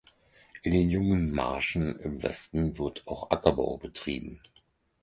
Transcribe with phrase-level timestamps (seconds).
[0.63, 4.41] In den jungen Marschen im Westen wird auch Ackerbau betrieben.